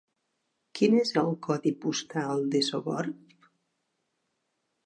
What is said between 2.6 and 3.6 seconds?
Sogorb?